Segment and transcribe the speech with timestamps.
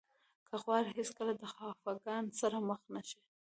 [0.47, 3.21] که غواړئ هېڅکله د خفګان سره مخ نه شئ.